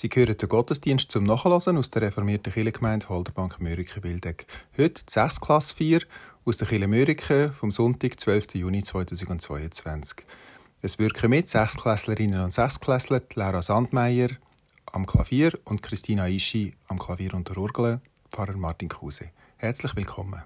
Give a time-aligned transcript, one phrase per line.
[0.00, 4.46] Sie hören den Gottesdienst zum Nachlesen aus der reformierten Kirchengemeinde Holderbank Mörike-Wildeck.
[4.76, 5.40] Heute die 6.
[5.40, 6.02] Klasse 4
[6.44, 8.54] aus der Kirche Mörike vom Sonntag, 12.
[8.54, 10.18] Juni 2022.
[10.82, 14.28] Es wirken mit Sechsklässlerinnen und Sechsklässler Laura Sandmeier
[14.86, 19.32] am Klavier und Christina Ischi am Klavier und der Orgel, Pfarrer Martin Kruse.
[19.56, 20.44] Herzlich willkommen.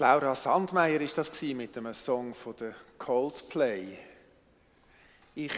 [0.00, 3.98] Laura Sandmeier ist das mit einem Song von der Coldplay.
[5.34, 5.52] Ich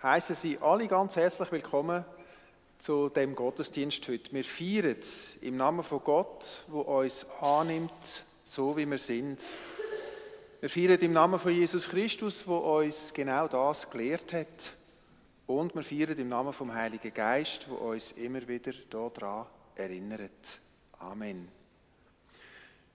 [0.00, 2.04] heiße Sie alle ganz herzlich willkommen
[2.78, 4.32] zu dem Gottesdienst heute.
[4.32, 4.96] Wir feiern
[5.40, 9.40] im Namen von Gott, wo uns annimmt, so wie wir sind.
[10.60, 14.74] Wir feiern im Namen von Jesus Christus, wo uns genau das gelehrt hat.
[15.48, 20.60] Und wir feiern im Namen vom Heiligen Geist, wo uns immer wieder daran erinnert.
[21.00, 21.61] Amen.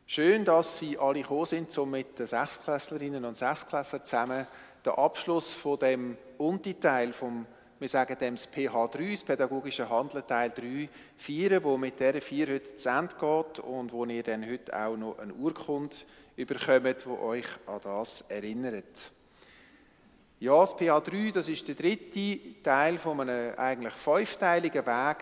[0.10, 4.48] Schön, dass Sie alle gekommen sind, um mit den Sechsklässlerinnen und Sechsklässlern zusammen
[4.86, 7.46] den Abschluss von dem Unterteil vom,
[7.78, 10.88] wir sagen dem das PH3, das pädagogische Handeln Teil 3,
[11.18, 14.96] feiern, wo mit dieser vier heute zu Ende geht und wo ihr dann heute auch
[14.96, 15.98] noch eine Urkunde
[16.38, 19.12] überkommt, die euch an das erinnert.
[20.40, 25.18] Ja, das PH3, das ist der dritte Teil von einem eigentlich fünfteiligen Weg.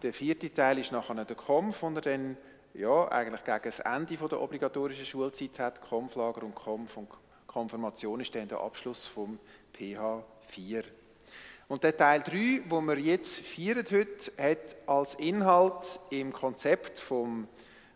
[0.00, 2.36] Der vierte Teil ist nachher der Kampf, den ihr dann
[2.78, 5.82] ja, eigentlich gegen das Ende der obligatorischen Schulzeit hat.
[5.82, 7.08] Konflager und Konf und
[7.46, 9.38] Konfirmation ist dann der Abschluss vom
[9.72, 10.84] PH 4.
[11.66, 17.48] Und der Teil 3, wo wir jetzt feiern heute, hat als Inhalt im Konzept vom,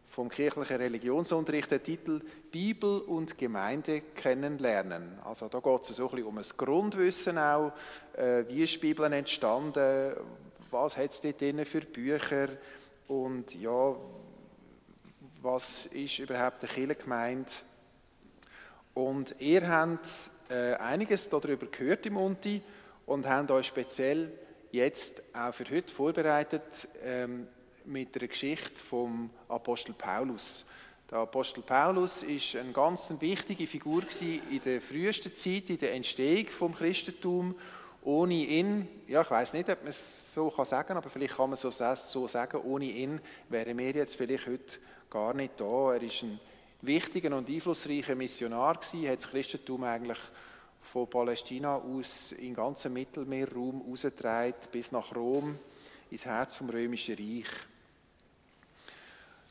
[0.09, 2.21] vom kirchlichen Religionsunterricht den Titel
[2.51, 5.19] Bibel und Gemeinde kennenlernen.
[5.25, 7.73] Also da geht es so ein bisschen um ein Grundwissen auch,
[8.15, 10.17] äh, wie ist die Bibel entstanden,
[10.71, 12.49] was hat es dort für Bücher
[13.09, 13.95] und ja,
[15.43, 17.51] was ist überhaupt eine Kirchengemeinde.
[18.95, 20.09] Und ihr habt
[20.49, 22.63] äh, einiges darüber gehört im Unti
[23.07, 24.31] und haben euch speziell
[24.71, 27.49] jetzt auch für heute vorbereitet ähm,
[27.85, 30.65] mit der Geschichte vom Apostel Paulus.
[31.11, 34.03] Der Apostel Paulus ist eine ganz wichtige Figur
[34.51, 37.55] in der frühesten Zeit, in der Entstehung vom Christentum.
[38.05, 41.51] Ohne ihn, ja, ich weiß nicht, ob man es so sagen kann, aber vielleicht kann
[41.51, 44.79] man so, so sagen, ohne ihn wären wir jetzt vielleicht heute
[45.13, 45.93] gar nicht da.
[45.93, 46.41] Er ist ein
[46.81, 50.19] wichtiger und einflussreicher Missionar gewesen, hat das Christentum eigentlich
[50.81, 55.59] von Palästina aus den ganzen Mittelmeerraum ausgetragen bis nach Rom,
[56.11, 57.47] ins Herz vom römischen Reich.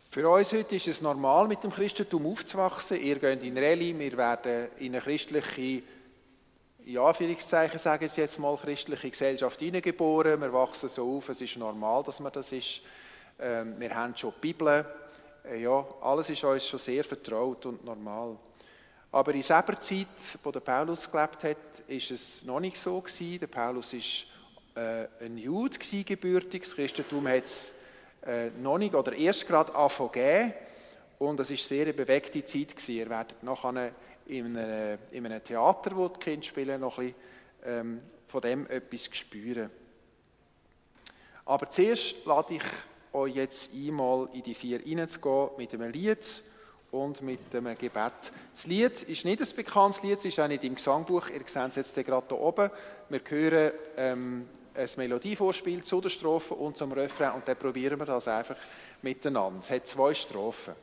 [0.10, 3.00] Für uns heute ist es normal, mit dem Christentum aufzuwachsen.
[3.00, 5.84] Ihr geht in Rallye, wir werden in eine christliche,
[6.86, 10.42] in Anführungszeichen sage ich jetzt mal, christliche Gesellschaft hineingeboren.
[10.42, 12.82] Wir wachsen so auf, es ist normal, dass man das ist.
[13.40, 14.86] Ähm, wir haben schon die Bibel.
[15.44, 18.38] Äh, ja, alles ist uns schon sehr vertraut und normal.
[19.12, 20.08] Aber in selber Zeit,
[20.44, 23.40] wo der Paulus gelebt hat, ist es noch nicht so gewesen.
[23.40, 24.26] Der Paulus ist
[24.76, 26.64] äh, ein Jude gewesen, gebürtig.
[26.64, 27.74] Das Christentum hat es
[28.26, 30.54] äh, noch nicht oder erst gerade angefangen
[31.20, 32.96] und es ist sehr eine bewegte Zeit gewesen.
[32.96, 33.92] Ihr werdet nachher
[34.28, 37.22] in einem, in einem Theater, wo die Kinder spielen, noch ein bisschen
[37.66, 39.70] ähm, von dem etwas spüren.
[41.46, 42.64] Aber zuerst lade ich
[43.14, 46.44] euch jetzt einmal in die vier hineinzugehen mit einem Lied
[46.92, 48.32] und mit dem Gebet.
[48.54, 51.70] Das Lied ist nicht ein bekanntes Lied, es ist auch nicht im Gesangbuch, ihr seht
[51.70, 52.70] es jetzt gerade hier oben.
[53.10, 58.06] Wir hören ähm, ein Melodievorspiel zu der Strophe und zum Refrain und dann probieren wir
[58.06, 58.56] das einfach
[59.02, 59.60] miteinander.
[59.62, 60.76] Es hat zwei Strophen.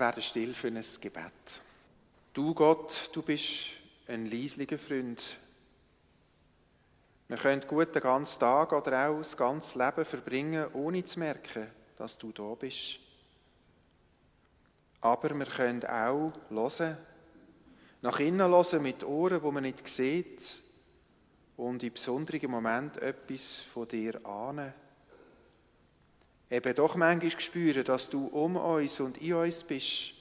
[0.00, 1.62] Werden still für ein Gebet.
[2.32, 3.66] Du Gott, du bist
[4.08, 5.36] ein leislicher Freund.
[7.28, 11.68] Wir können gut den ganzen Tag oder auch das ganze Leben verbringen, ohne zu merken,
[11.96, 12.98] dass du da bist.
[15.00, 16.96] Aber wir können auch hören,
[18.02, 20.58] nach innen hören mit Ohren, wo man nicht sieht
[21.56, 24.72] und in besonderen Momenten etwas von dir ahnen
[26.50, 30.14] eben doch manchmal spüren, dass du um uns und in uns bist.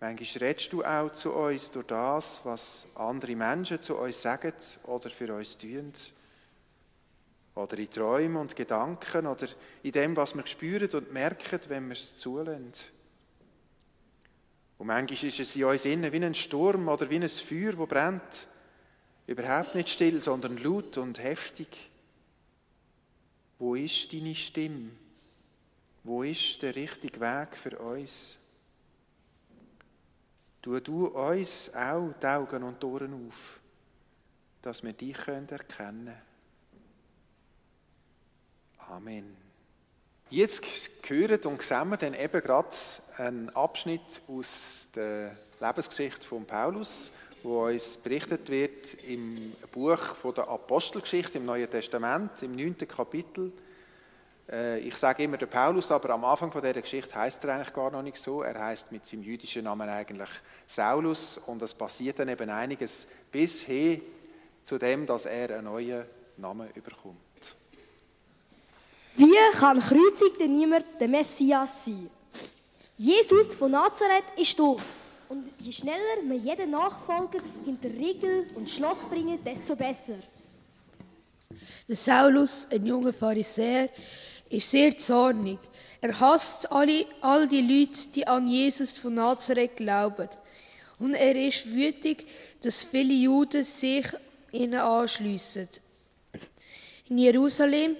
[0.00, 4.54] Manchmal redest du auch zu uns durch das, was andere Menschen zu uns sagen
[4.84, 5.92] oder für uns tun.
[7.54, 9.46] Oder in Träumen und Gedanken oder
[9.82, 12.72] in dem, was wir spüren und merken, wenn wir es zulassen.
[14.78, 17.88] Und manchmal ist es in uns innen wie ein Sturm oder wie ein Feuer, das
[17.88, 18.46] brennt.
[19.26, 21.89] Überhaupt nicht still, sondern laut und heftig.
[23.60, 24.90] Wo ist deine Stimme?
[26.02, 28.38] Wo ist der richtige Weg für uns?
[30.62, 33.60] Tu du uns auch die Augen und die Ohren auf,
[34.62, 36.16] dass wir dich erkennen können.
[38.78, 39.36] Amen.
[40.30, 40.62] Jetzt
[41.06, 42.76] hören und sehen wir dann eben gerade
[43.18, 47.10] einen Abschnitt aus der Lebensgeschichte von Paulus,
[47.42, 50.00] wo uns berichtet wird im Buch
[50.34, 53.52] der Apostelgeschichte im Neuen Testament, im neunten Kapitel.
[54.50, 57.72] Äh, ich sage immer der Paulus, aber am Anfang von dieser Geschichte heißt er eigentlich
[57.72, 58.42] gar noch nicht so.
[58.42, 60.30] Er heißt mit seinem jüdischen Namen eigentlich
[60.66, 64.02] Saulus und es passiert dann eben einiges bis hin
[64.62, 66.04] zu dem, dass er einen neuen
[66.36, 67.16] Namen überkommt.
[69.16, 72.10] Wie kann kreuzigter niemand der Messias sein?
[72.96, 74.82] Jesus von Nazareth ist tot.
[75.30, 80.16] Und je schneller wir jeden Nachfolger hinter Riegel und Schloss bringen, desto besser.
[81.86, 83.90] Der Saulus, ein junger Pharisäer,
[84.48, 85.60] ist sehr zornig.
[86.00, 90.28] Er hasst alle, all die Leute, die an Jesus von Nazareth glauben.
[90.98, 92.26] Und er ist wütig,
[92.60, 94.06] dass viele Juden sich
[94.50, 95.68] ihnen anschliessen.
[97.08, 97.94] In Jerusalem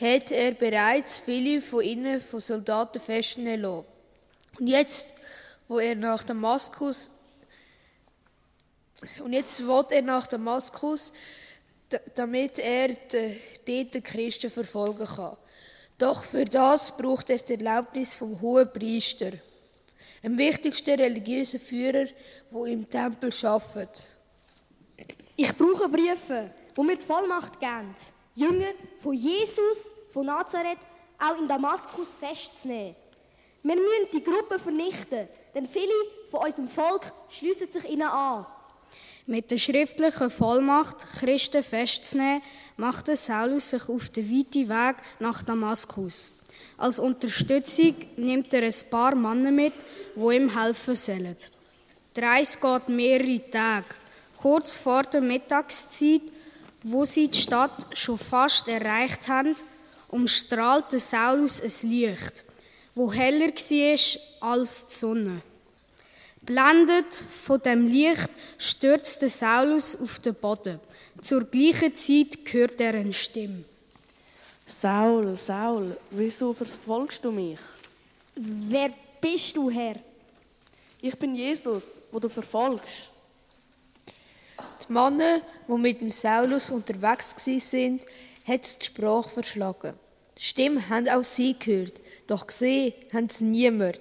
[0.00, 3.84] hat er bereits viele von ihnen von Soldaten festnehmen lassen.
[4.60, 5.12] Und jetzt,
[5.68, 7.10] wo er nach Damaskus
[9.22, 11.12] und jetzt will er nach Damaskus,
[12.14, 15.36] damit er dort die Christen verfolgen kann.
[15.96, 19.32] Doch für das braucht er die Erlaubnis vom hohen Priester,
[20.22, 22.06] dem wichtigsten religiösen Führer,
[22.50, 24.02] wo im Tempel arbeitet.
[25.36, 27.94] Ich brauche Briefe, wo mir die Vollmacht geben,
[28.34, 30.78] Jünger von Jesus von Nazareth
[31.18, 32.96] auch in Damaskus festzunehmen.
[33.62, 35.92] Wir müssen die Gruppe vernichten, denn viele
[36.30, 38.46] von unserem Volk schließen sich ihnen an.
[39.26, 42.42] Mit der schriftlichen Vollmacht, Christen festzunehmen,
[42.76, 46.32] machte Saulus sich auf den weiten Weg nach Damaskus.
[46.78, 49.74] Als Unterstützung nimmt er ein paar Männer mit,
[50.14, 51.36] die ihm helfen sollen.
[52.16, 53.86] Die Reise geht mehrere Tage.
[54.40, 56.22] Kurz vor der Mittagszeit,
[56.84, 59.56] wo sie die Stadt schon fast erreicht haben,
[60.08, 62.44] umstrahlte Saulus ein Licht,
[62.98, 65.42] wo heller war als die Sonne.
[66.42, 68.28] Blendet von dem Licht
[68.58, 70.80] stürzte Saulus auf den Boden.
[71.22, 73.64] Zur gleichen Zeit hört er eine Stimme.
[74.66, 77.60] Saul, Saul, wieso verfolgst du mich?
[78.34, 78.90] Wer
[79.20, 79.94] bist du, Herr?
[81.00, 83.10] Ich bin Jesus, wo du verfolgst.
[84.88, 88.00] Die Männer, die mit dem Saulus unterwegs waren,
[88.44, 89.94] hat die Sprache verschlagen.
[90.38, 94.00] Die Stimmen haben auch sie gehört, doch gesehen haben sie niemand.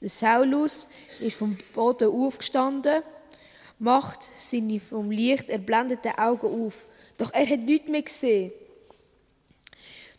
[0.00, 0.88] Der Saulus
[1.20, 3.02] ist vom Boden aufgestanden,
[3.78, 6.86] macht seine vom Licht erblendeten Augen auf,
[7.16, 8.52] doch er hat nichts mehr gesehen.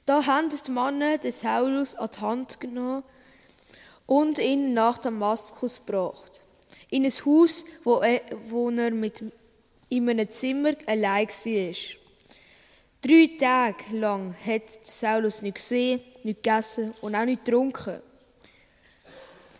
[0.07, 3.03] Da haben die Männer den Saulus an die Hand genommen
[4.07, 6.41] und ihn nach Damaskus gebracht.
[6.89, 9.23] In ein Haus, wo er, wo er mit
[9.89, 11.98] in einem Zimmer allein war.
[13.01, 18.01] Drei Tage lang hat Saulus nicht gesehen, nicht gegessen und auch nicht getrunken.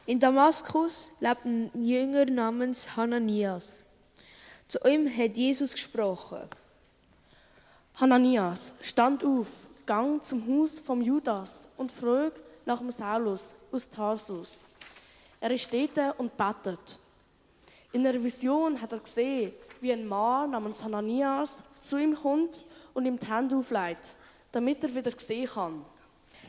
[0.06, 3.86] In Damaskus lebt ein Jünger namens Hananias.
[4.68, 6.50] Zu ihm hat Jesus gesprochen.
[7.96, 9.48] Hananias, stand auf,
[9.86, 12.34] gang zum Haus vom Judas und frag
[12.66, 14.66] nach dem Saulus aus Tarsus.
[15.40, 17.00] Er ist dort und betet.
[17.94, 22.66] In einer Vision hat er gesehen, wie ein Mann namens Hananias zu ihm kommt
[23.00, 24.14] und ihm die Hände auflegt,
[24.52, 25.86] damit er wieder sehen kann.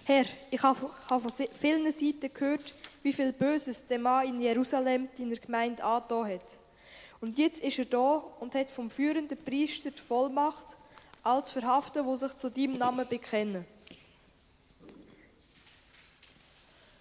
[0.05, 5.37] Herr, ich habe von vielen Seiten gehört, wie viel Böses der Mann in Jerusalem deiner
[5.37, 6.59] Gemeinde angetan hat.
[7.21, 10.77] Und jetzt ist er da und hat vom führenden Priester die Vollmacht,
[11.23, 13.65] als verhaften, wo sich zu deinem Namen bekennen.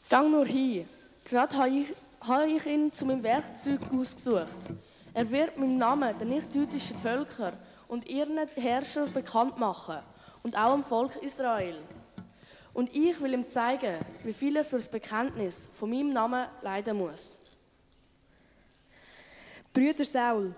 [0.09, 0.87] Gang nur hin.
[1.25, 4.69] Gerade habe ich, habe ich ihn zu meinem Werkzeug ausgesucht.
[5.13, 7.57] Er wird meinen Namen den nicht-jüdischen Völkern
[7.89, 9.99] und ihren Herrscher bekannt machen
[10.43, 11.75] und auch dem Volk Israel.
[12.73, 16.97] Und ich will ihm zeigen, wie viel er für das Bekenntnis von meinem Namen leiden
[16.97, 17.39] muss.
[19.73, 20.55] Brüder Saul,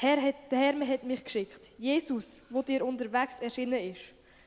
[0.00, 4.02] Herr hat, der Herr hat mich geschickt, Jesus, wo dir unterwegs erschienen ist.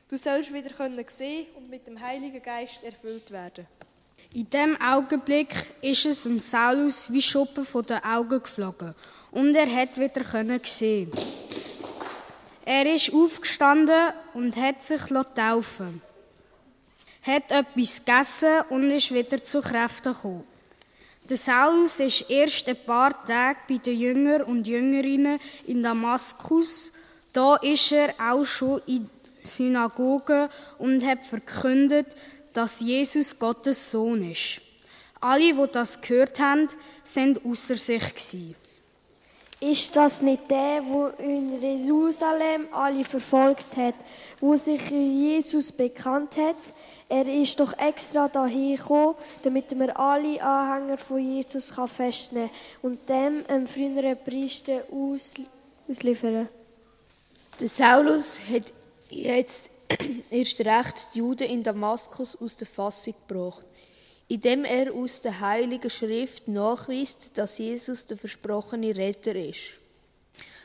[0.08, 3.66] Du sollst wieder können sehen und mit dem Heiligen Geist erfüllt werden.
[4.34, 8.94] In dem Augenblick ist es dem Saulus wie Schuppen von den Augen geflogen
[9.32, 11.10] und er hat wieder können sehen.
[12.64, 15.02] Er ist aufgestanden und hat sich
[15.34, 16.00] taufen
[17.22, 20.44] hat etwas gegessen und ist wieder zu Kräften gekommen.
[21.28, 26.92] Der Saulus ist erst ein paar Tage bei den Jüngern und Jüngerinnen in Damaskus.
[27.32, 29.08] Da ist er auch schon in
[29.40, 30.48] Synagogen
[30.78, 32.16] und hat verkündet,
[32.52, 34.60] dass Jesus Gottes Sohn ist.
[35.20, 36.68] Alle, die das gehört haben,
[37.04, 38.56] sind außer sich gewesen.
[39.62, 43.94] Ist das nicht der, wo in Jerusalem alle verfolgt hat,
[44.40, 46.56] wo sich Jesus bekannt hat?
[47.08, 49.14] Er ist doch extra dahin gekommen,
[49.44, 52.50] damit wir alle Anhänger von Jesus festnehmen
[52.82, 55.34] und dem einen früheren Priester aus,
[55.88, 56.48] ausliefern.
[57.60, 58.64] Der Saulus hat
[59.10, 59.70] jetzt
[60.30, 63.64] erst recht die Juden in Damaskus aus der Fassung gebracht,
[64.32, 69.74] indem er aus der Heiligen Schrift nachweist, dass Jesus der versprochene Retter ist.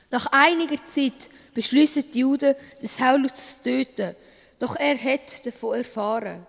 [0.09, 4.15] Nach einiger Zeit beschließen die Juden, den Saulus zu töten,
[4.57, 6.47] doch er hat davon erfahren.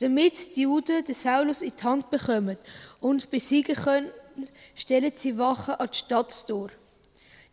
[0.00, 2.58] Damit die Juden den Saulus in die Hand bekommen
[2.98, 4.10] und besiegen können,
[4.74, 6.70] stellen sie Wachen an die Stadttor.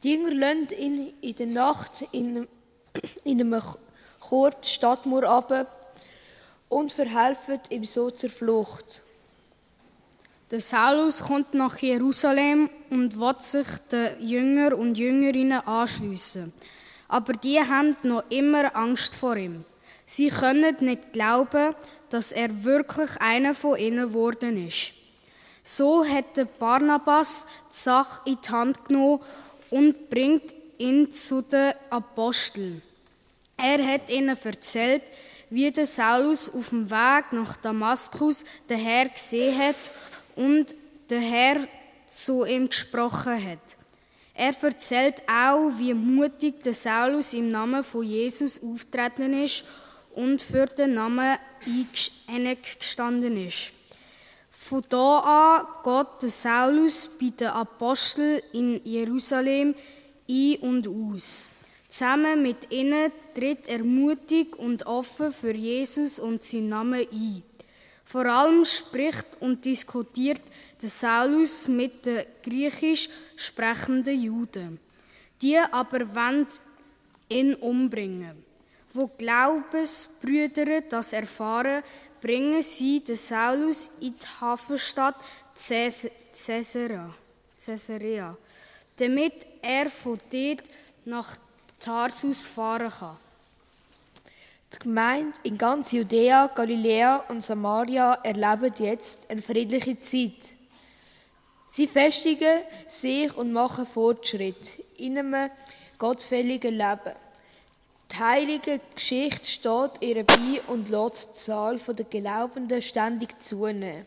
[0.02, 2.48] Die Jünger lassen ihn in der Nacht in,
[3.24, 3.62] in einem
[4.22, 5.77] Chor die Stadtmauer ab
[6.70, 9.04] und verhelfen ihm so zur Flucht.
[10.52, 16.54] Der Saulus kommt nach Jerusalem und will sich den Jünger und Jüngerinnen anschliessen.
[17.10, 19.66] Aber die haben noch immer Angst vor ihm.
[20.06, 21.76] Sie können nicht glauben,
[22.10, 24.94] dass er wirklich einer von ihnen geworden ist.
[25.64, 29.20] So hat der Barnabas die Sache in die Hand genommen
[29.70, 32.82] und bringt ihn zu den Aposteln.
[33.58, 35.04] Er hat ihnen erzählt,
[35.50, 39.92] wie der Saulus auf dem Weg nach Damaskus den Herr gesehen hat
[40.36, 40.76] und
[41.10, 41.68] der Herr
[42.08, 43.78] zu ihm gesprochen hat.
[44.34, 49.64] Er erzählt auch, wie mutig der Saulus im Namen von Jesus auftreten ist
[50.14, 51.38] und für den Namen
[52.28, 53.72] eingestanden ist.
[54.52, 59.74] Von da an geht der Saulus bei den Aposteln in Jerusalem
[60.30, 61.50] ein und aus.
[61.90, 67.44] Zusammen mit ihnen tritt er mutig und offen für Jesus und seinen Namen ein.
[68.04, 70.42] Vor allem spricht und diskutiert
[70.82, 74.80] der Saulus mit den griechisch sprechenden Juden.
[75.42, 76.48] Die aber wollen
[77.30, 78.44] ihn umbringen.
[78.94, 81.84] Wo Glaubensbrüder das erfahren,
[82.22, 85.16] bringen sie den Saulus in die Hafenstadt
[85.56, 87.10] Caesarea,
[88.96, 90.64] damit er von dort
[91.06, 91.38] nach
[91.80, 93.18] Tarsus fahren kann.
[94.74, 100.58] Die Gemeinde in ganz Judäa, Galiläa und Samaria erleben jetzt eine friedliche Zeit.
[101.68, 105.50] Sie festigen sich und machen Fortschritt in einem
[105.98, 107.16] gottfälligen Leben.
[108.12, 114.06] Die heilige Geschichte steht ihr bei und lässt die Zahl der Glaubenden ständig zunehmen.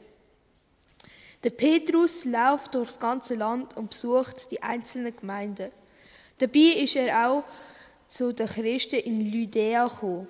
[1.43, 5.71] Der Petrus läuft durch das ganze Land und besucht die einzelnen Gemeinden.
[6.41, 7.45] Dabei ist er auch
[8.09, 10.27] zu den Christen in Lydäa gekommen.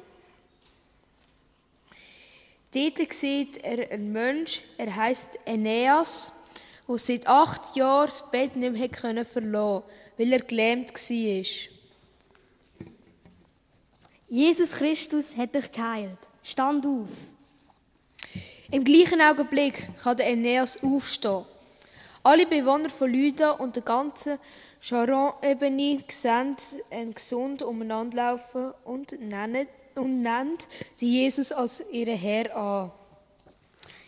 [2.75, 6.33] Dort sieht er einen Mensch, er heißt Aeneas,
[6.89, 9.85] der seit acht Jahren das Bett nicht mehr verlassen konnte,
[10.19, 11.45] weil er gelähmt war.
[14.29, 16.19] Jesus Christus hat dich geheilt.
[16.43, 17.09] Stand auf.
[18.73, 21.45] Im gleichen Augenblick kann der Aeneas aufstehen.
[22.23, 24.39] Alle Bewohner von Lyda und der ganzen
[24.83, 26.57] Charon-Ebene sehen
[26.91, 30.57] ihn gesund umeinander laufen und nennen, und nennen
[30.97, 32.91] Jesus als ihren Herr an.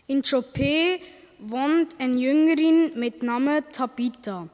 [0.07, 0.99] In Joppe
[1.39, 4.49] wohnt eine Jüngerin mit Namen Tabitha.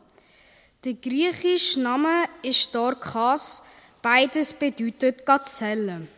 [0.84, 3.62] Der griechische Name ist Dorcas,
[4.02, 6.08] beides bedeutet Gazelle.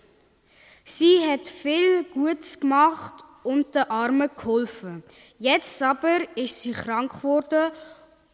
[0.85, 5.03] Sie hat viel Gutes gemacht und den Armen geholfen.
[5.39, 7.71] Jetzt aber ist sie krank geworden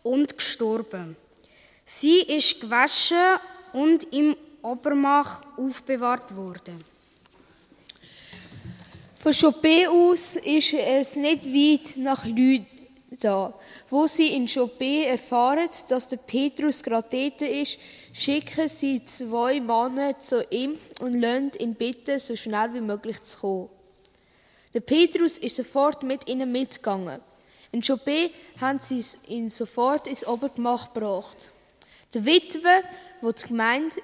[0.03, 1.17] und gestorben.
[1.89, 3.39] Sie ist gewaschen
[3.73, 6.83] und im Obermach aufbewahrt worden.
[9.15, 13.55] Von Chopin aus ist es nicht weit nach Lüda.
[13.89, 17.79] Wo sie in Chopin erfahren, dass der Petrus gerade dort ist,
[18.13, 23.39] schicken sie zwei Männer zu ihm und lassen ihn bitten, so schnell wie möglich zu
[23.39, 23.69] kommen.
[24.75, 27.21] Der Petrus ist sofort mit ihnen mitgegangen.
[27.71, 31.53] In Chopin haben sie ihn sofort ins Obergemach gebracht.
[32.17, 32.83] Die Witwe,
[33.21, 33.97] wo die Gemeinde,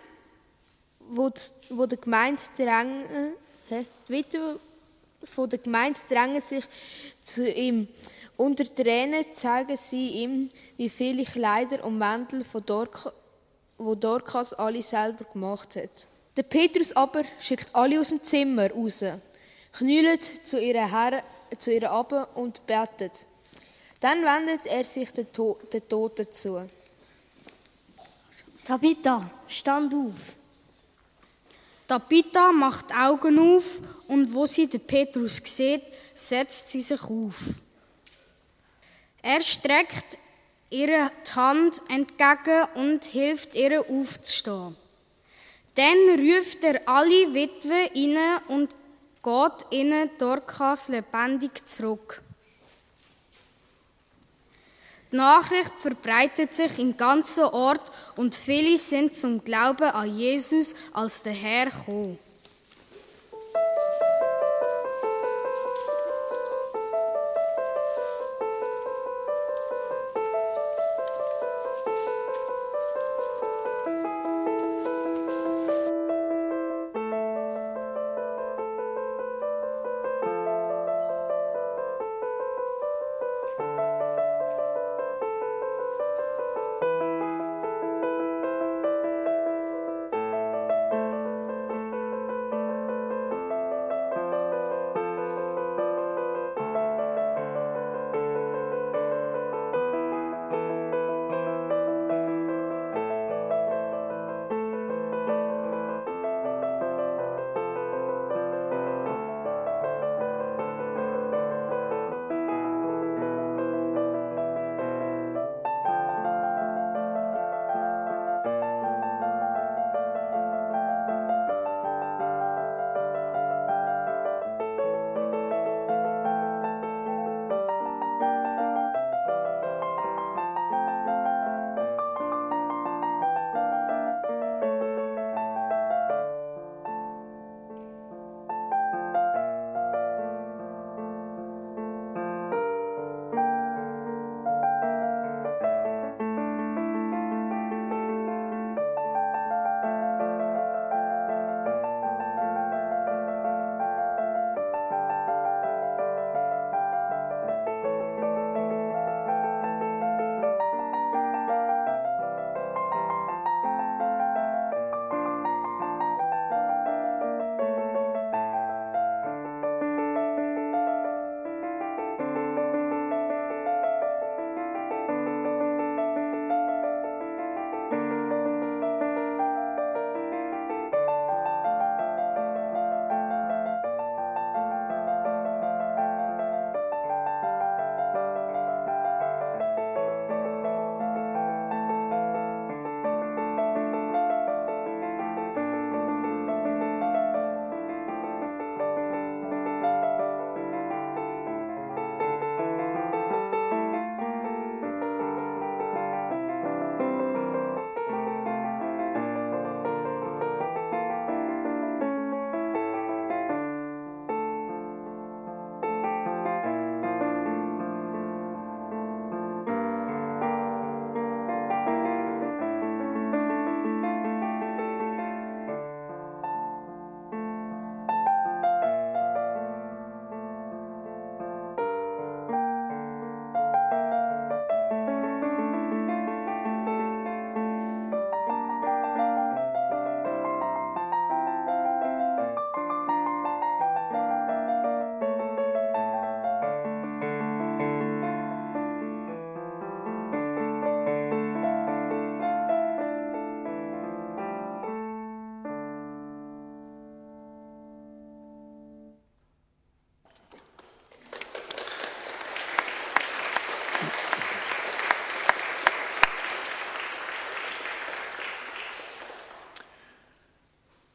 [0.98, 3.32] wo die, die Gemeinde drängen,
[3.70, 3.86] hä?
[4.06, 4.60] die Witwe
[5.24, 6.62] von der Gemeinde drängen sich
[7.22, 7.88] zu ihm.
[8.36, 13.14] Unter Tränen zeigen sie ihm, wie viele Kleider und Mäntel von Dorcas,
[13.78, 16.06] wo Dorcas alle selber gemacht hat.
[16.36, 19.02] Der Petrus aber schickt alle aus dem Zimmer raus,
[19.72, 21.22] knüllt zu ihrer Herren,
[21.56, 23.24] zu ihr ab und betet.
[24.00, 26.68] Dann wendet er sich den Toten zu.
[28.64, 30.36] Tabitha, stand auf.
[31.88, 35.82] Tabitha macht Augen auf und wo sie den Petrus sieht,
[36.14, 37.36] setzt sie sich auf.
[39.20, 40.18] Er streckt
[40.70, 44.76] ihr die Hand entgegen und hilft ihr aufzustehen.
[45.74, 48.70] Dann ruft er alle Witwen rein und
[49.22, 52.22] geht ihnen Dorcas lebendig zurück.
[55.12, 61.22] Die Nachricht verbreitet sich im ganzen Ort und viele sind zum Glauben an Jesus als
[61.22, 62.18] der Herr gekommen.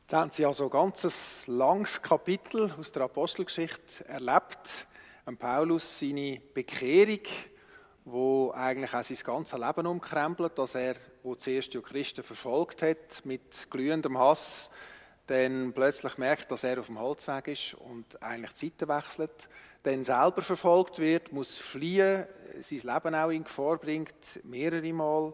[0.09, 4.87] Jetzt haben Sie also ein ganz langes Kapitel aus der Apostelgeschichte erlebt.
[5.37, 7.19] Paulus seine Bekehrung,
[8.05, 13.25] wo eigentlich auch sein ganzes Leben umkrempelt, dass er, wo zuerst die Christen verfolgt hat,
[13.25, 14.69] mit glühendem Hass,
[15.25, 19.49] dann plötzlich merkt, dass er auf dem Holzweg ist und eigentlich die Seite wechselt,
[19.83, 22.25] dann selber verfolgt wird, muss fliehen,
[22.61, 25.33] sein Leben auch in Gefahr bringt, mehrere Mal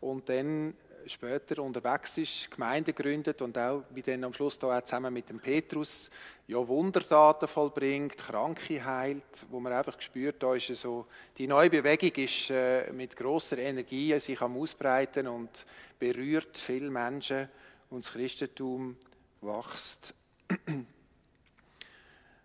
[0.00, 4.82] und dann später unterwegs ist, Gemeinde gründet und auch, wie dann am Schluss da auch
[4.82, 6.10] zusammen mit dem Petrus,
[6.46, 11.06] ja, Wundertaten vollbringt, Kranke heilt, wo man einfach spürt, da ist so,
[11.38, 15.66] die neue Bewegung ist äh, mit großer Energie sich am Ausbreiten und
[15.98, 17.48] berührt viele Menschen
[17.90, 18.96] und das Christentum
[19.40, 20.14] wächst.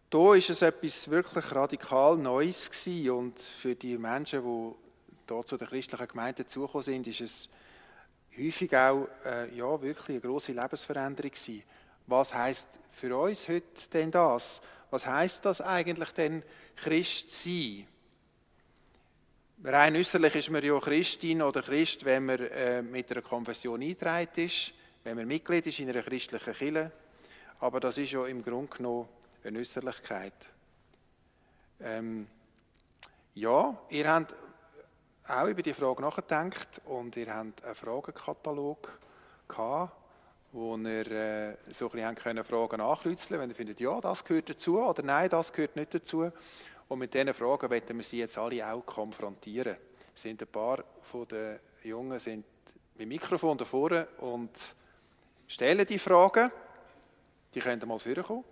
[0.09, 4.75] da ist es etwas wirklich radikal Neues gewesen und für die Menschen, die
[5.27, 7.49] dort zu der christlichen Gemeinde dazugekommen sind, ist es
[8.37, 11.63] häufig auch äh, ja, wirklich eine große Lebensveränderung gewesen.
[12.05, 14.61] Was heißt für uns heute denn das?
[14.89, 16.43] Was heißt das eigentlich denn
[16.75, 17.87] Christ sein?
[19.63, 24.29] Rein äußerlich ist man ja Christin oder Christ, wenn man äh, mit einer Konfession eingetragen
[24.35, 24.71] ist,
[25.03, 26.91] wenn man Mitglied ist in einer christlichen Kirche.
[27.59, 29.09] Aber das ist ja im Grunde genommen
[29.43, 30.33] eine Äußerlichkeit.
[31.81, 32.27] Ähm,
[33.33, 34.35] ja, ihr habt
[35.27, 38.97] auch über die Frage nachgedacht und ihr habt einen Fragenkatalog
[39.47, 39.93] gehabt,
[40.53, 44.79] wo ihr äh, so ein bisschen Fragen ankreuzeln wenn ihr findet, ja, das gehört dazu
[44.79, 46.31] oder nein, das gehört nicht dazu.
[46.87, 49.75] Und mit diesen Fragen werden wir sie jetzt alle auch konfrontieren.
[50.15, 52.45] Es sind ein paar von den Jungen sind
[52.95, 54.75] mit Mikrofon da vorne und
[55.47, 56.51] stellen die Fragen.
[57.53, 58.43] Die können mal vorkommen.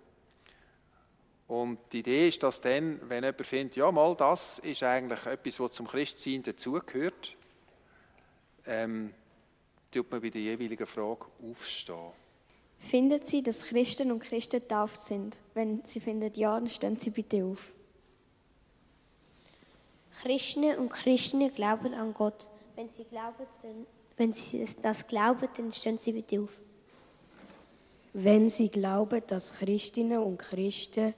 [1.48, 5.60] Und die Idee ist, dass dann, wenn jemand findet, ja mal, das ist eigentlich etwas,
[5.60, 7.36] was zum Christsein dazugehört,
[8.66, 9.14] ähm,
[9.92, 12.12] tut man bei der jeweiligen Frage aufstehen.
[12.78, 15.38] Finden Sie, dass Christen und Christen getauft sind?
[15.54, 17.72] Wenn Sie finden, ja, dann stehen Sie bitte auf.
[20.22, 22.48] Christen und Christen glauben an Gott.
[22.74, 26.58] Wenn sie, glauben, dann, wenn sie das glauben, dann stehen Sie bitte auf.
[28.12, 31.14] Wenn Sie glauben, dass Christinnen und Christen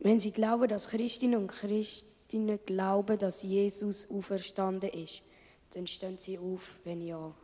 [0.00, 5.22] wenn Sie glauben, dass Christinnen und Christinnen glauben, dass Jesus auferstanden ist,
[5.74, 7.34] dann stehen Sie auf, wenn ja.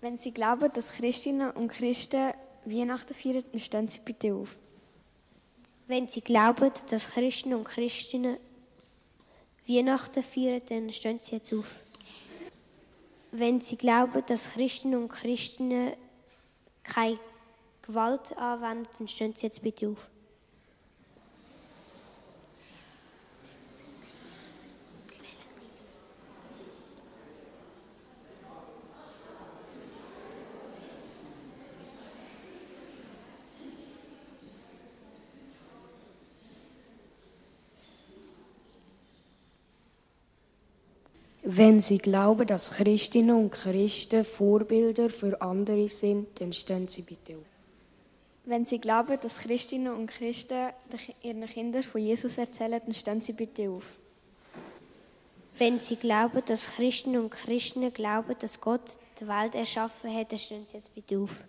[0.00, 2.32] Wenn Sie glauben, dass Christinnen und Christen
[2.64, 4.56] Weihnachten feiern, dann stehen Sie bitte auf.
[5.86, 8.36] Wenn Sie glauben, dass Christen und Christinnen
[9.66, 11.80] Weihnachten feiern, dann stehen Sie jetzt auf.
[13.32, 15.94] Wenn Sie glauben, dass Christen und Christinnen
[16.82, 17.18] keine
[17.88, 20.10] Gewalt anwenden, dann stehen Sie jetzt bitte auf.
[41.42, 47.36] Wenn Sie glauben, dass Christinnen und Christen Vorbilder für andere sind, dann stehen Sie bitte
[47.36, 47.57] auf.
[48.48, 50.70] Wenn Sie glauben, dass Christinnen und Christen
[51.20, 53.98] ihren Kindern von Jesus erzählen, dann stehen Sie bitte auf.
[55.58, 60.38] Wenn Sie glauben, dass Christen und Christen glauben, dass Gott die Welt erschaffen hat, dann
[60.38, 61.42] stehen Sie jetzt bitte auf.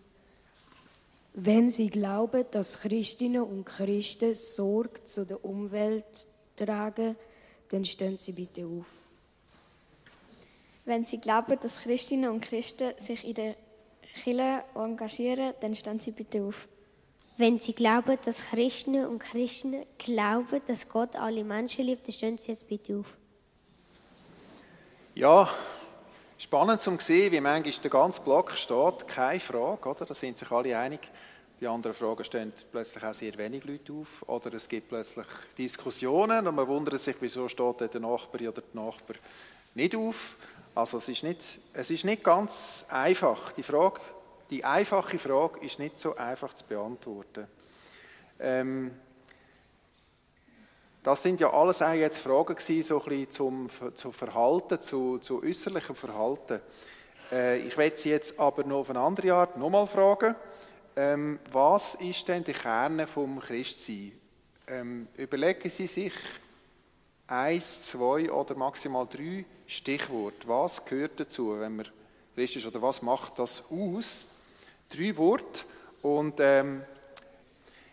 [1.35, 7.15] Wenn Sie glauben, dass Christinnen und Christen Sorge zu der Umwelt tragen,
[7.69, 8.88] dann stehen Sie bitte auf.
[10.83, 13.55] Wenn Sie glauben, dass Christinnen und Christen sich in der
[14.21, 16.67] Kirche engagieren, dann stehen Sie bitte auf.
[17.39, 22.38] Wenn Sie glauben, dass Christen und Christen glauben, dass Gott alle Menschen liebt, dann stehen
[22.38, 23.15] Sie jetzt bitte auf.
[25.15, 25.47] Ja,
[26.38, 30.06] spannend zu sehen, wie manchmal der ganze Block steht, keine Frage, oder?
[30.06, 30.99] Da sind sich alle einig.
[31.62, 36.45] Bei anderen Fragen stehen plötzlich auch sehr wenig Leute auf oder es gibt plötzlich Diskussionen
[36.45, 39.15] und man wundert sich, wieso steht der Nachbar oder der Nachbar
[39.75, 40.36] nicht auf.
[40.75, 43.54] Also es ist nicht, es ist nicht ganz einfach.
[43.54, 44.02] Die, Frage,
[44.49, 47.47] die einfache Frage ist nicht so einfach zu beantworten.
[48.39, 48.91] Ähm,
[51.03, 55.41] das sind ja alles auch jetzt Fragen gewesen, so ein zum, zum Verhalten, zu, zu
[55.41, 56.62] äußerlichem Verhalten.
[57.31, 60.35] Äh, ich werde Sie jetzt aber noch auf eine andere Art nochmal fragen.
[60.95, 64.12] Ähm, was ist denn der Kern vom Christsein?
[64.67, 66.13] Ähm, überlegen Sie sich
[67.27, 70.47] eins, zwei oder maximal drei Stichworte.
[70.47, 71.88] Was gehört dazu, wenn man
[72.35, 74.25] Christ ist, oder was macht das aus?
[74.89, 75.65] Drei Worte.
[76.02, 76.82] Und ähm,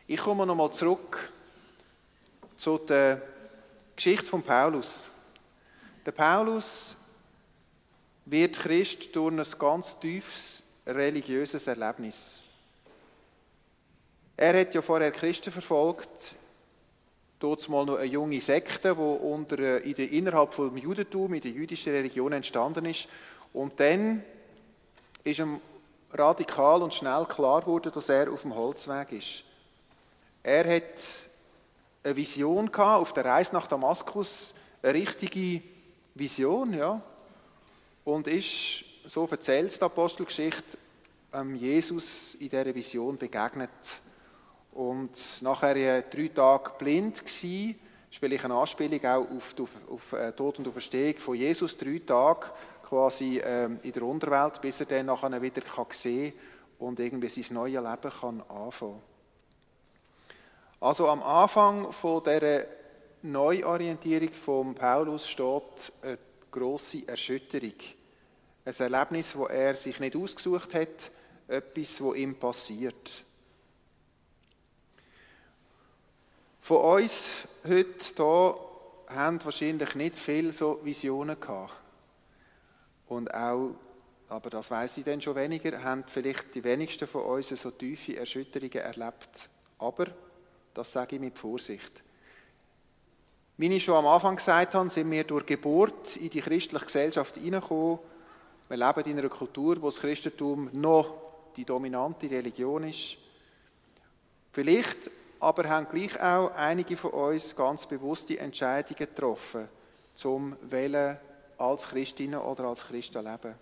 [0.07, 1.31] ich komme nochmal zurück
[2.57, 3.21] zu der
[3.95, 5.09] Geschichte von Paulus.
[6.05, 6.97] Der Paulus
[8.25, 12.45] wird Christ durch ein ganz tiefes religiöses Erlebnis.
[14.37, 16.37] Er hat ja vorher Christen verfolgt,
[17.39, 21.41] dort mal noch eine junge Sekte, die unter, äh, in der, innerhalb des Judentum, in
[21.41, 23.09] der jüdischen Religion entstanden ist.
[23.53, 24.23] Und dann
[25.25, 25.61] ist ihm
[26.19, 29.45] radikal und schnell klar geworden, dass er auf dem Holzweg ist.
[30.43, 30.83] Er hat
[32.03, 35.63] eine Vision gehabt, auf der Reise nach Damaskus, eine richtige
[36.15, 37.01] Vision, ja,
[38.05, 40.79] und ist, so erzählt die Apostelgeschichte,
[41.55, 43.71] Jesus in dieser Vision begegnet
[44.73, 47.23] und nachher drei Tage blind.
[47.23, 47.75] Das ist
[48.11, 51.77] vielleicht eine Anspielung auch auf die auf, äh, Tod und Auferstehung von Jesus.
[51.77, 52.47] Drei Tage
[52.89, 56.33] quasi ähm, in der Unterwelt, bis er dann nachher wieder kann sehen
[56.79, 59.03] und irgendwie sein neues Leben kann anfangen
[60.81, 62.65] Also am Anfang von dieser
[63.23, 66.19] Neuorientierung von Paulus steht eine
[66.51, 67.75] grosse Erschütterung.
[68.65, 71.11] Ein Erlebnis, das er sich nicht ausgesucht hat,
[71.49, 73.25] etwas, das ihm passiert.
[76.61, 78.57] Von uns heute hier
[79.09, 81.86] haben wahrscheinlich nicht viele so Visionen gehabt.
[83.09, 83.75] Und auch,
[84.29, 88.17] aber das weiß ich dann schon weniger, haben vielleicht die wenigsten von uns so tiefe
[88.17, 89.49] Erschütterungen erlebt.
[89.79, 90.07] Aber,
[90.75, 92.03] das sage ich mit Vorsicht.
[93.59, 97.37] Wie ich schon am Anfang gesagt habe, sind wir durch Geburt in die christliche Gesellschaft
[97.37, 97.99] hineingekommen.
[98.69, 101.15] Wir leben in einer Kultur, wo das Christentum noch
[101.57, 103.17] die dominante Religion ist.
[104.53, 109.69] Vielleicht aber haben gleich auch einige von uns ganz bewusste Entscheidungen getroffen,
[110.15, 111.19] zum Wählen
[111.59, 113.55] als Christinnen oder als Christen leben.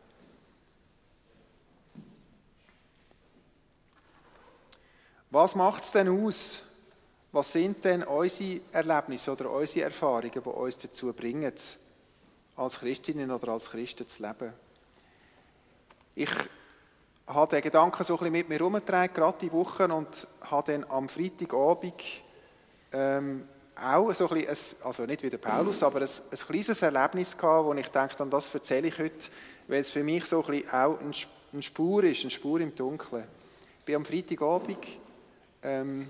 [5.30, 6.62] Was macht es denn aus?
[7.33, 11.52] Was sind denn unsere Erlebnisse oder unsere Erfahrungen, die uns dazu bringen,
[12.57, 14.52] als Christinnen oder als Christen zu leben?
[16.14, 16.30] Ich
[17.26, 20.85] habe den Gedanken so ein bisschen mit mir herumgetragen, gerade die Woche, und habe dann
[20.88, 22.02] am Freitagabend
[22.92, 27.37] ähm, auch so ein bisschen, also nicht wie der Paulus, aber ein, ein kleines Erlebnis
[27.37, 29.28] gehabt, wo ich denke, an das erzähle ich heute,
[29.68, 33.24] weil es für mich so ein bisschen auch eine Spur ist, eine Spur im Dunkeln.
[33.80, 34.78] Ich bin am Freitagabend
[35.62, 36.08] ähm,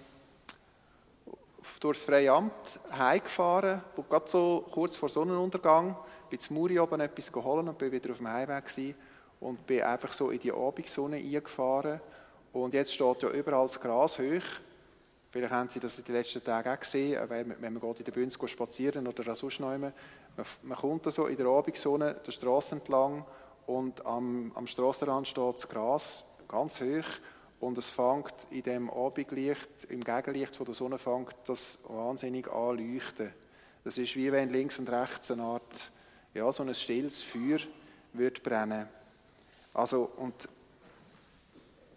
[1.81, 5.97] durchs freie Amt heimgefahren, gerade so kurz vor Sonnenuntergang,
[6.29, 8.95] bin zu Muri oben etwas geholt und bin wieder auf dem Heimweg gewesen
[9.41, 12.01] und bin einfach so in die Abendsonne eingefahren.
[12.53, 14.61] Und jetzt steht ja überall das Gras hoch.
[15.35, 18.13] Vielleicht haben Sie das in den letzten Tagen auch gesehen, wenn man geht in der
[18.13, 19.93] Bünz spazieren oder sonst noch man,
[20.63, 23.27] man kommt da so in der Abendsonne der Straße entlang
[23.67, 27.19] und am, am Strassenrand steht das Gras ganz hoch
[27.59, 32.79] und es fängt in dem Abendlicht, im Gegenlicht von der Sonne fängt das wahnsinnig an
[32.79, 33.35] leuchten.
[33.83, 35.91] Das ist wie wenn links und rechts eine Art,
[36.33, 37.59] ja, so ein stilles Feuer
[38.13, 38.89] wird brennen.
[39.73, 40.49] Also, und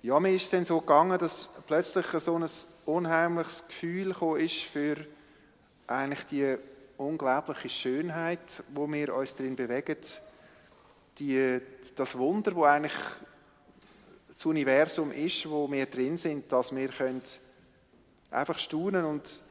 [0.07, 2.45] ja, mir ist es dann so gegangen, dass plötzlich so ein
[2.85, 4.95] unheimliches Gefühl ist für
[5.85, 6.55] eigentlich die
[6.95, 9.97] unglaubliche Schönheit, wo wir uns drin bewegen,
[11.19, 11.59] die,
[11.93, 12.95] das Wunder, wo eigentlich
[14.31, 17.21] das Universum ist, wo wir drin sind, dass wir können
[18.31, 19.41] einfach staunen und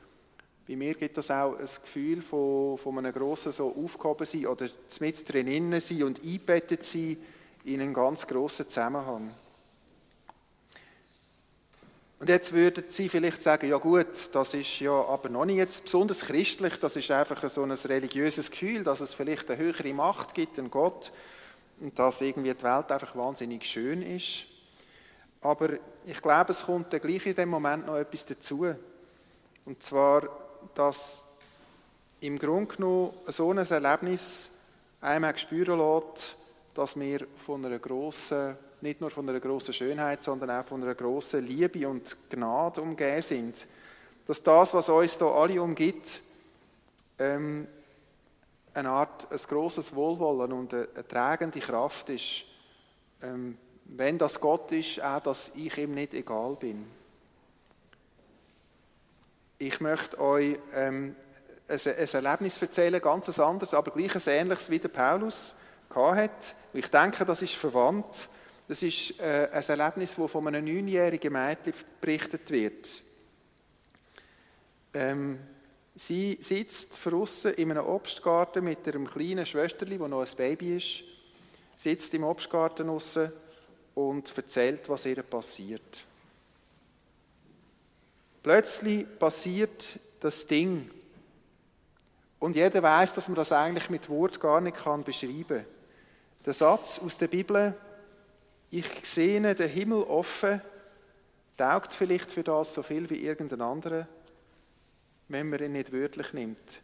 [0.67, 4.69] bei mir gibt das auch ein Gefühl von, von einem grossen so aufgehoben sein oder
[5.01, 7.19] mit drinnen sein und eingebettet sein
[7.65, 9.35] in einen ganz grossen Zusammenhang.
[12.19, 15.85] Und jetzt würden Sie vielleicht sagen, ja gut, das ist ja aber noch nicht jetzt
[15.85, 20.33] besonders christlich, das ist einfach so ein religiöses Gefühl, dass es vielleicht eine höhere Macht
[20.33, 21.13] gibt, einen Gott,
[21.79, 24.47] und dass irgendwie die Welt einfach wahnsinnig schön ist.
[25.43, 25.75] Aber
[26.07, 28.75] ich glaube, es kommt dann gleich in dem Moment noch etwas dazu.
[29.67, 30.23] Und zwar,
[30.75, 31.27] dass
[32.21, 34.51] im Grunde genommen so ein Erlebnis
[35.03, 36.37] einmal spüren lässt,
[36.75, 40.95] dass wir von einer grossen, nicht nur von einer grossen Schönheit, sondern auch von einer
[40.95, 43.67] grossen Liebe und Gnade umgeben sind.
[44.27, 46.23] Dass das, was uns da alle umgibt,
[47.19, 47.67] ähm,
[48.75, 52.45] eine Art, ein grosses Wohlwollen und eine, tragende Kraft ist,
[53.23, 56.87] ähm, wenn das Gott ist, auch, dass ich ihm nicht egal bin.
[59.59, 61.17] Ich möchte euch ähm,
[61.69, 65.55] ein, ein Erlebnis erzählen, ganz anderes, aber gleich ein ähnliches wie der Paulus
[65.95, 66.55] hat.
[66.75, 68.29] Ich denke, das ist verwandt.
[68.69, 73.03] Das ist äh, ein Erlebnis, das von einem neunjährigen Mädchen berichtet wird.
[74.93, 75.39] Ähm,
[75.95, 81.05] sie sitzt draussen in einem Obstgarten mit einem kleinen Schwesterli, das noch ein Baby ist,
[81.77, 83.31] sitzt im Obstgarten draussen
[83.95, 86.03] und erzählt, was ihr passiert.
[88.43, 90.91] Plötzlich passiert das Ding.
[92.39, 95.65] Und jeder weiß, dass man das eigentlich mit Wort gar nicht beschreiben kann.
[96.45, 97.75] Der Satz aus der Bibel,
[98.71, 100.61] ich sehe den Himmel offen,
[101.57, 104.07] taugt vielleicht für das so viel wie irgendein anderer,
[105.29, 106.81] wenn man ihn nicht wörtlich nimmt.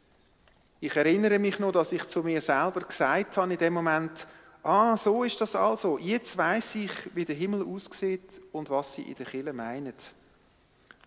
[0.81, 4.27] Ich erinnere mich noch, dass ich zu mir selber gesagt habe in dem Moment,
[4.63, 9.03] ah, so ist das also, jetzt weiß ich, wie der Himmel aussieht und was sie
[9.03, 9.95] in der Kille meinen.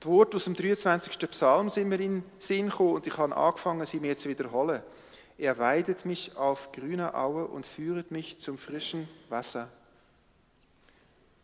[0.02, 1.18] Die Worte aus dem 23.
[1.32, 4.82] Psalm sind mir in den Sinn gekommen und ich habe angefangen, sie mir zu wiederholen.
[5.38, 9.70] Er weidet mich auf grüner Aue und führet mich zum frischen Wasser.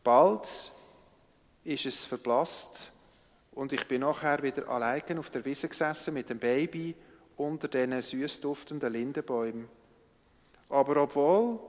[0.03, 0.71] Bald
[1.63, 2.91] ist es verblasst
[3.51, 6.95] und ich bin nachher wieder allein auf der Wiese gesessen mit dem Baby
[7.37, 9.67] unter den süß duftenden Lindenbäumen.
[10.69, 11.59] Aber obwohl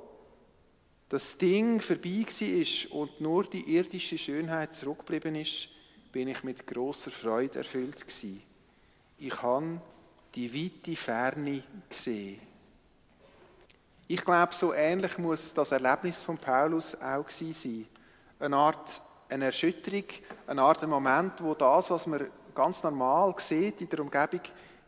[1.08, 5.68] das Ding vorbei war und nur die irdische Schönheit zurückgeblieben ist,
[6.10, 8.42] bin ich mit großer Freude erfüllt gewesen.
[9.18, 9.80] Ich habe
[10.34, 12.40] die weite Ferne gesehen.
[14.08, 17.86] Ich glaube, so ähnlich muss das Erlebnis von Paulus auch sein.
[18.42, 20.04] Eine Art eine Erschütterung,
[20.48, 24.40] eine Art Moment, wo das, was man ganz normal sieht in der Umgebung,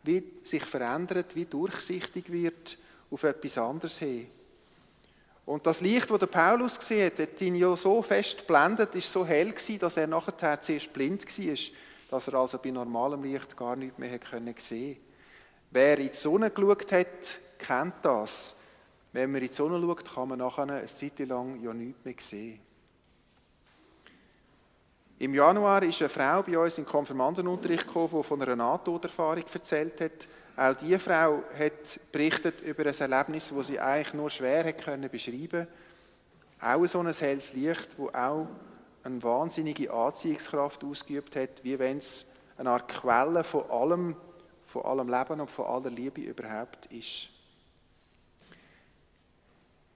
[0.03, 2.77] wie sich verändert, wie durchsichtig wird
[3.09, 4.27] auf etwas anderes hin.
[5.45, 9.25] Und das Licht, das Paulus gesehen hat, hat ihn ja so fest blendet, ist so
[9.25, 11.57] hell gewesen, dass er nachher zuerst blind war,
[12.11, 14.19] dass er also bei normalem Licht gar nichts mehr
[14.57, 14.97] sehen konnte.
[15.71, 18.55] Wer in die Sonne geschaut hat, kennt das.
[19.13, 22.15] Wenn man in die Sonne schaut, kann man nachher eine Zeit lang ja nichts mehr
[22.19, 22.59] sehen.
[25.17, 30.01] Im Januar ist eine Frau bei uns im Konfirmandenunterricht gekommen, die von einer Nahtoderfahrung erzählt
[30.01, 30.27] hat.
[30.57, 35.09] Auch diese Frau hat berichtet über ein Erlebnis, das sie eigentlich nur schwer hat können
[35.09, 35.67] beschreiben
[36.59, 38.47] Auch so ein helles Licht, das auch
[39.03, 42.25] eine wahnsinnige Anziehungskraft ausgeübt hat, wie wenn es
[42.57, 44.15] eine Art Quelle von allem,
[44.65, 47.29] von allem Leben und von aller Liebe überhaupt ist.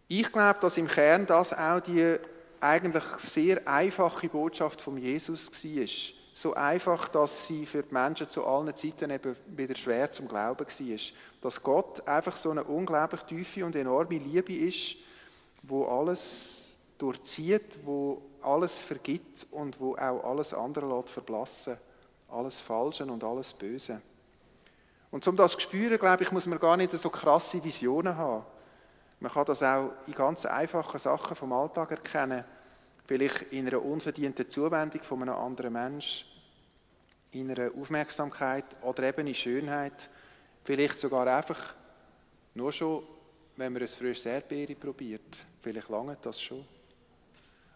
[0.07, 2.15] Ich glaube, dass im Kern das auch die
[2.61, 5.87] eigentlich sehr einfache Botschaft von Jesus war.
[6.33, 10.65] So einfach, dass sie für die Menschen zu allen Zeiten eben wieder schwer zum Glauben
[10.65, 10.99] war.
[11.41, 14.95] Dass Gott einfach so eine unglaublich tiefe und enorme Liebe ist,
[15.63, 21.77] wo alles durchzieht, wo alles vergibt und wo auch alles andere lässt verblassen.
[22.29, 24.01] Alles Falsche und alles Böse.
[25.11, 28.45] Und um das zu spüren, glaube ich, muss man gar nicht so krasse Visionen haben.
[29.19, 32.43] Man kann das auch in ganz einfachen Sachen vom Alltag erkennen.
[33.05, 36.27] Vielleicht in einer unverdienten Zuwendung von einem anderen Menschen,
[37.31, 40.09] in einer Aufmerksamkeit oder eben in Schönheit.
[40.63, 41.73] Vielleicht sogar einfach
[42.53, 43.03] nur schon,
[43.57, 45.43] wenn man ein frisches Erdbeere probiert.
[45.61, 46.65] Vielleicht lange das schon.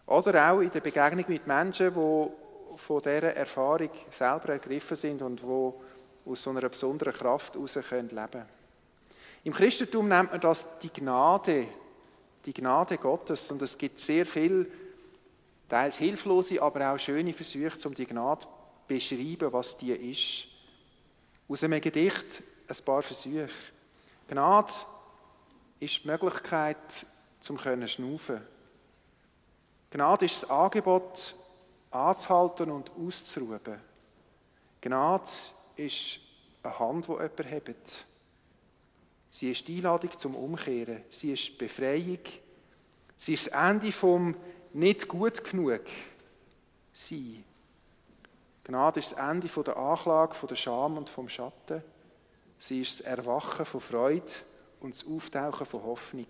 [0.06, 5.40] Oder auch in der Begegnung mit Menschen, die von dieser Erfahrung selber ergriffen sind und
[5.40, 5.72] die
[6.26, 8.53] aus so einer besonderen Kraft heraus leben können.
[9.44, 11.68] Im Christentum nennt man das die Gnade,
[12.46, 13.50] die Gnade Gottes.
[13.50, 14.70] Und es gibt sehr viel,
[15.68, 18.48] teils hilflose, aber auch schöne Versuche, um die Gnade zu
[18.88, 20.46] beschreiben, was die ist.
[21.46, 23.48] Aus einem Gedicht ein paar Versuche.
[24.28, 24.72] Gnade
[25.78, 27.06] ist die Möglichkeit,
[27.40, 28.40] zum können schnaufen.
[29.90, 31.34] Gnade ist das Angebot,
[31.90, 33.60] anzuhalten und auszuruhen.
[34.80, 35.30] Gnade
[35.76, 36.20] ist
[36.62, 38.06] eine Hand, die jemand hebt.
[39.34, 41.02] Sie ist die Einladung zum Umkehren.
[41.10, 42.20] Sie ist Befreiung.
[43.16, 44.36] Sie ist das Ende vom
[44.72, 45.80] nicht gut genug
[46.92, 47.42] sein.
[48.62, 51.82] Gnade ist das Ende der Anklage, der Scham und vom Schatten.
[52.60, 54.32] Sie ist das Erwachen von Freude
[54.78, 56.28] und das Auftauchen von Hoffnung.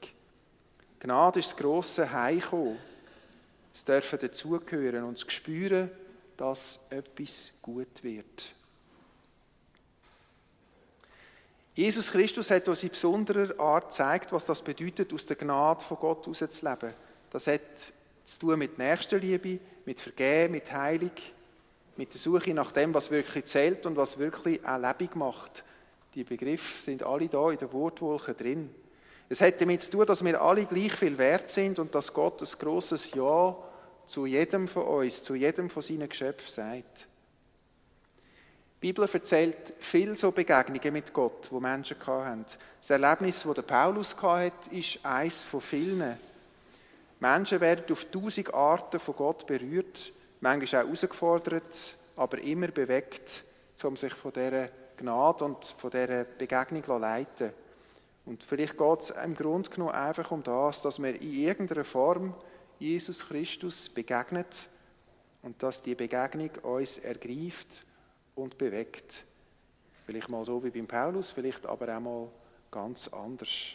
[0.99, 2.79] Gnade ist das grosse Heimkommen.
[3.75, 5.91] Das Dürfen dazugehören und das Spüren,
[6.39, 8.55] dass etwas gut wird.
[11.75, 15.99] Jesus Christus hat uns in besonderer Art gezeigt, was das bedeutet, aus der Gnade von
[15.99, 16.95] Gott herauszuleben.
[17.31, 17.61] Das hat
[18.25, 21.11] zu tun mit Nächstenliebe, mit Vergehen, mit Heilung,
[21.97, 25.65] mit der Suche nach dem, was wirklich zählt und was wirklich auch lebendig macht.
[26.15, 28.71] Die Begriffe sind alle da in der Wortwolke drin.
[29.29, 32.41] Es hat damit zu tun, dass wir alle gleich viel wert sind und dass Gott
[32.41, 33.57] ein großes Ja
[34.07, 37.09] zu jedem von uns, zu jedem von seinen Geschöpfen sagt.
[38.85, 42.45] Die Bibel erzählt viel so Begegnungen mit Gott, wo Menschen hatten.
[42.79, 46.19] Das Erlebnis, das der Paulus hatte, ist eines von vielen.
[47.19, 53.45] Menschen werden auf tausend Arten von Gott berührt, manchmal auch herausgefordert, aber immer bewegt,
[53.85, 54.69] um sich von dieser
[54.99, 57.55] Gnade und von dieser Begegnung zu leiten.
[58.27, 62.35] Und vielleicht geht es im Grunde genommen einfach um das, dass wir in irgendeiner Form
[62.79, 64.69] Jesus Christus begegnet
[65.41, 67.87] und dass die Begegnung uns ergreift
[68.35, 69.25] und bewegt.
[70.07, 72.29] Vielleicht mal so wie beim Paulus, vielleicht aber auch mal
[72.71, 73.75] ganz anders.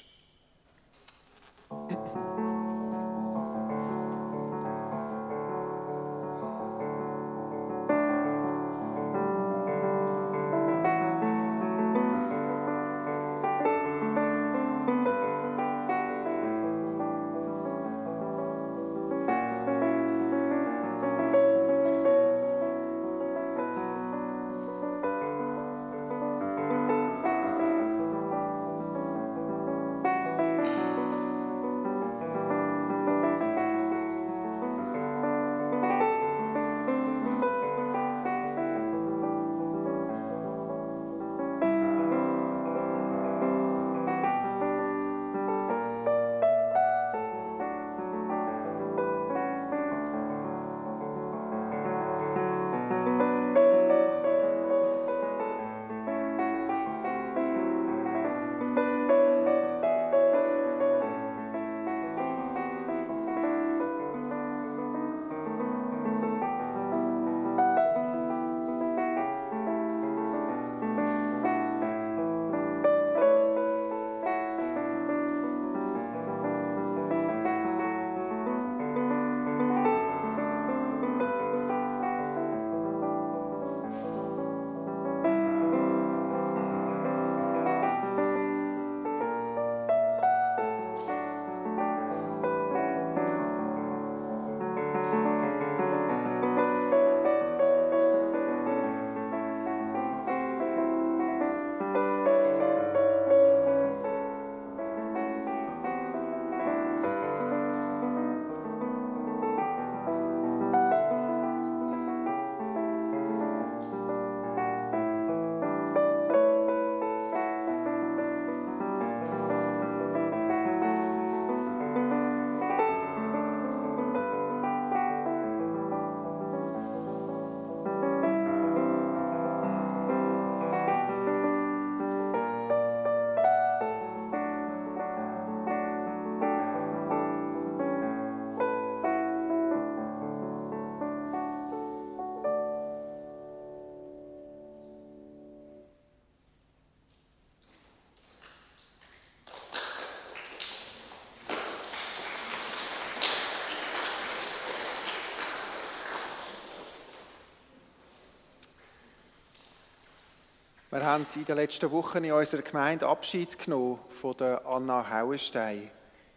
[160.91, 165.87] Wir haben in den letzten Wochen in unserer Gemeinde Abschied genommen von der Anna Hauenstein.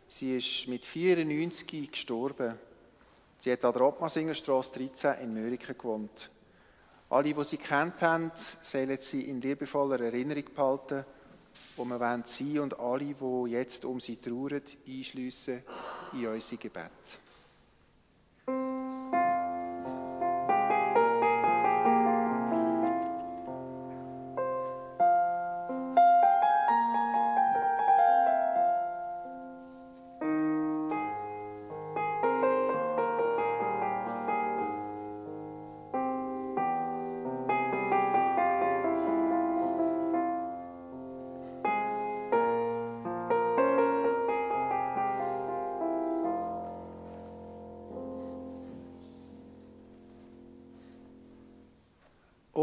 [0.09, 2.59] Sie ist mit 94 gestorben.
[3.39, 6.29] Sie hat an der Ottmarsingerstrasse 13 in Mörike gewohnt.
[7.09, 11.07] Alle, die sie kennt haben, sollen sie in liebevoller Erinnerung behalten.
[11.79, 15.63] Und wir wollen sie und alle, die jetzt um sie trauern, einschliessen
[16.13, 16.91] in unser Gebet.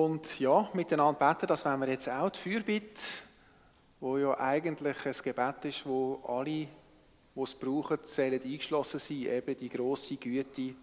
[0.10, 2.32] Und ja, miteinander beten, das wollen wir jetzt auch.
[2.32, 3.00] Die Fürbitte,
[4.00, 6.68] wo ja eigentlich ein Gebet ist, wo alle, die
[7.36, 10.74] es brauchen, sollen eingeschlossen sein, eben die grosse Güte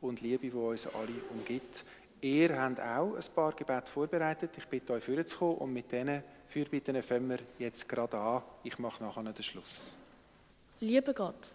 [0.00, 1.84] und Liebe, die uns alle umgibt.
[2.20, 4.50] Ihr habt auch ein paar Gebete vorbereitet.
[4.56, 8.42] Ich bitte euch, vorzukommen und mit diesen Fürbitten fangen wir jetzt gerade an.
[8.64, 9.94] Ich mache nachher den Schluss.
[10.80, 11.52] Lieber Gott,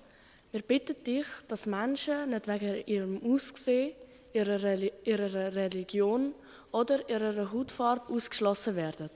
[0.53, 3.91] wir bitten dich, dass Menschen nicht wegen ihrem Aussehen,
[4.33, 6.33] ihrer, Reli ihrer Religion
[6.71, 9.09] oder ihrer Hautfarbe ausgeschlossen werden.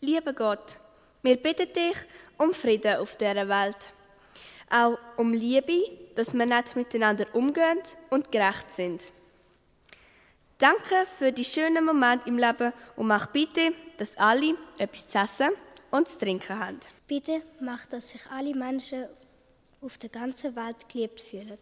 [0.00, 0.78] Lieber Gott,
[1.22, 1.96] wir bitten dich
[2.38, 3.92] um Frieden auf dieser Welt.
[4.70, 9.12] Auch um Liebe, dass wir nicht miteinander umgehen und gerecht sind.
[10.58, 15.50] Danke für die schönen Momente im Leben und mach bitte, dass alle etwas zu essen
[15.96, 16.80] und zu trinken haben.
[17.08, 19.06] Bitte mach, dass sich alle Menschen
[19.80, 21.58] auf der ganzen Welt geliebt fühlen.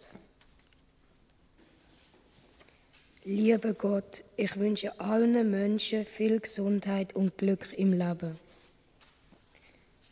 [3.24, 8.38] Lieber Gott, ich wünsche allen Menschen viel Gesundheit und Glück im Leben.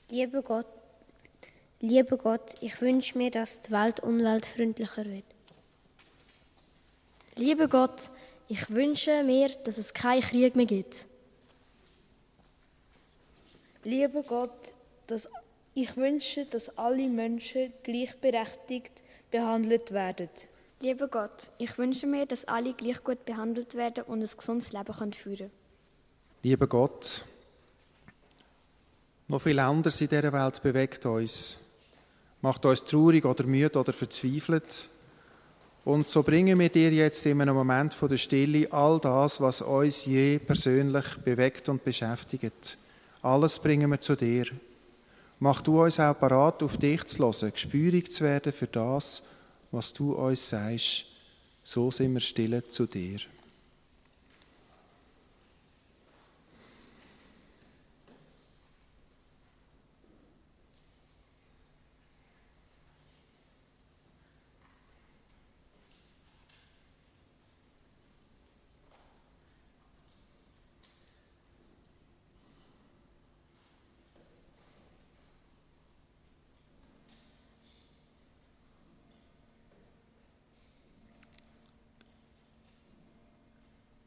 [0.09, 0.67] Lieber Gott,
[1.81, 5.25] lieber Gott, ich wünsche mir, dass die Welt umweltfreundlicher wird.
[7.37, 8.11] Lieber Gott,
[8.49, 11.07] ich wünsche mir, dass es keinen Krieg mehr gibt.
[13.85, 14.75] Lieber Gott,
[15.07, 15.29] dass
[15.75, 20.29] ich wünsche, dass alle Menschen gleichberechtigt behandelt werden.
[20.81, 24.93] Lieber Gott, ich wünsche mir, dass alle gleich gut behandelt werden und ein gesundes Leben
[24.95, 25.51] können führen
[26.43, 27.25] Lieber Gott,
[29.29, 31.59] noch viel anderes in dieser Welt bewegt uns,
[32.41, 34.89] macht uns traurig oder müde oder verzweifelt.
[35.85, 39.63] Und so bringen wir dir jetzt in einem Moment von der Stille all das, was
[39.63, 42.77] uns je persönlich bewegt und beschäftigt.
[43.23, 44.47] Alles bringen wir zu dir.
[45.39, 49.23] Mach du uns auch parat, auf dich zu hören, gespürig zu werden für das,
[49.71, 51.07] was du uns sagst.
[51.65, 53.21] So sind wir stille zu dir.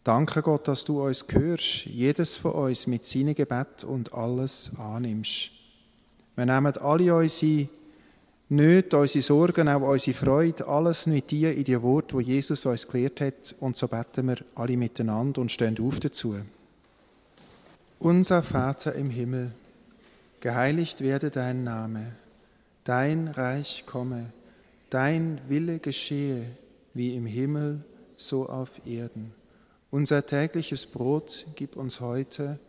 [0.06, 5.49] Danke Gott, dass du uns hörst, jedes von uns mit seinem Gebet und alles annimmst.
[6.36, 7.68] Wir nehmen alle unsere
[8.49, 12.88] Nöte, unsere Sorgen, auch unsere Freude, alles mit dir in die Worte, wo Jesus uns
[12.88, 16.36] gelehrt hat, und so beten wir alle miteinander und stehen auf dazu.
[17.97, 19.53] Unser Vater im Himmel,
[20.39, 22.12] geheiligt werde dein Name,
[22.84, 24.28] dein Reich komme,
[24.91, 26.45] dein Wille geschehe,
[26.93, 27.84] wie im Himmel,
[28.18, 29.34] so auf Erden.
[29.96, 32.60] Unser tägliches Brot gib uns heute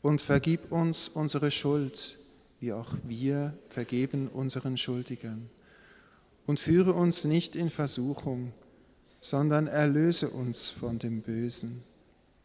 [0.00, 2.18] und vergib uns unsere Schuld,
[2.58, 5.50] wie auch wir vergeben unseren Schuldigern.
[6.46, 8.54] Und führe uns nicht in Versuchung,
[9.20, 11.82] sondern erlöse uns von dem Bösen.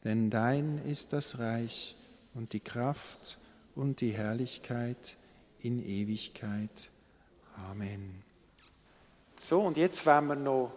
[0.03, 1.95] Denn dein ist das Reich
[2.33, 3.39] und die Kraft
[3.73, 5.15] und die Herrlichkeit
[5.61, 6.89] in Ewigkeit.
[7.71, 8.21] Amen.
[9.39, 10.73] So, und jetzt werden wir noch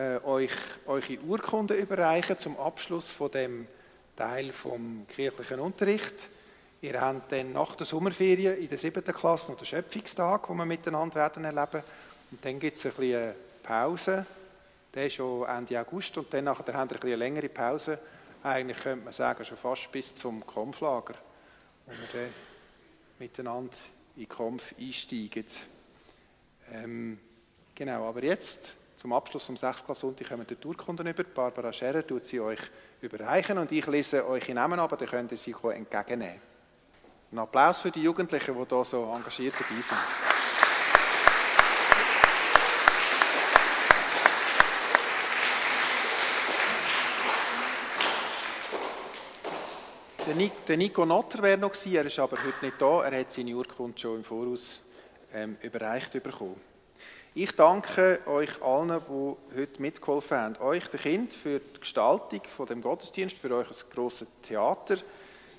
[0.00, 0.52] äh, euch
[0.86, 3.66] eure Urkunde überreichen zum Abschluss von dem
[4.16, 6.30] Teil vom kirchlichen Unterricht.
[6.80, 10.64] Ihr habt dann nach der Sommerferien in der siebten Klasse noch den Schöpfungstag, wo wir
[10.64, 11.82] miteinander werden erleben.
[12.30, 14.24] Und dann gibt es ein bisschen Pause.
[14.94, 17.98] Der ist schon Ende August und dann nachher habt ihr eine längere Pause.
[18.42, 21.14] Eigentlich könnte man sagen, schon fast bis zum Kampflager,
[21.84, 22.32] wo wir dann
[23.18, 23.76] miteinander
[24.16, 25.44] in den Kampf einsteigen.
[26.72, 27.18] Ähm,
[27.80, 29.84] Genau, aber jetzt zum Abschluss vom 6.
[29.94, 31.24] Sonntag kommen die Urkunden über.
[31.24, 32.60] Barbara Scherer tut sie euch
[33.00, 36.38] überreichen und ich lese euch in Namen ab, dann könnt ihr sie entgegennehmen.
[37.32, 39.98] Ein Applaus für die Jugendlichen, die hier so engagiert dabei sind.
[50.68, 53.04] Der Nico Notter wäre noch gewesen, er ist aber heute nicht da.
[53.04, 54.82] Er hat seine Urkunde schon im Voraus
[55.32, 56.69] ähm, überreicht bekommen.
[57.32, 60.56] Ich danke euch allen, die heute mitgeholfen haben.
[60.56, 64.96] Euch, den Kind, für die Gestaltung von dem Gottesdienst, für euch ein grosses Theater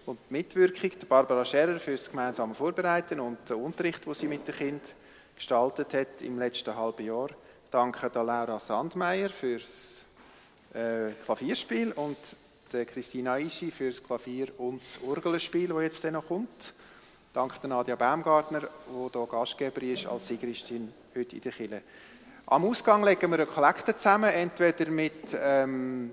[0.05, 0.91] und die Mitwirkung.
[0.99, 4.95] Der Barbara Scherer für das gemeinsame Vorbereiten und den Unterricht, den sie mit dem Kind
[5.33, 7.29] gestaltet hat im letzten halben Jahr.
[7.71, 10.05] Danke der Laura Sandmeier fürs
[10.73, 12.17] äh, Klavierspiel und
[12.73, 16.73] der Christina Ischi für das Klavier und das Orgelspiel, das jetzt noch kommt.
[17.31, 21.81] Danke der Nadia Baumgartner, die hier Gastgeber ist als Sigristin heute in der Kille.
[22.47, 26.11] Am Ausgang legen wir eine Kollekte zusammen, entweder mit ähm,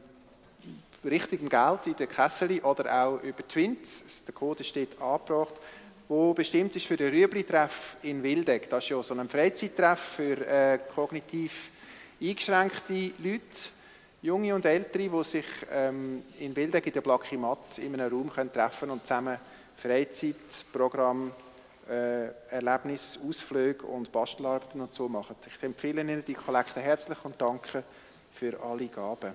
[1.04, 4.24] richtigem Geld in der Kessel oder auch über Twins.
[4.24, 5.54] Der Code steht angebracht,
[6.08, 8.68] wo bestimmt ist für den Rüebli-Treff in Wildeck.
[8.70, 11.70] Das ist ja so ein Freizeittreff für äh, kognitiv
[12.20, 13.70] eingeschränkte Leute,
[14.22, 18.52] junge und ältere, die sich ähm, in Wildeck in der Blackimat in einem Raum können
[18.52, 19.38] treffen und zusammen
[19.76, 21.32] Freizeitprogramm
[21.88, 25.36] äh, Erlebnis, Ausflüge und Bastelarbeiten und so machen.
[25.46, 27.82] Ich empfehle Ihnen die Kollekte herzlich und danke
[28.30, 29.32] für alle Gaben.